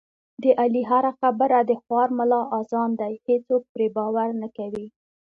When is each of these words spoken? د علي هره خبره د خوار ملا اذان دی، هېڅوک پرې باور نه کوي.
د 0.43 0.45
علي 0.61 0.83
هره 0.91 1.11
خبره 1.19 1.57
د 1.69 1.71
خوار 1.83 2.09
ملا 2.19 2.41
اذان 2.59 2.89
دی، 3.01 3.13
هېڅوک 3.27 3.63
پرې 3.73 3.87
باور 3.95 4.29
نه 4.41 4.47
کوي. 4.57 4.85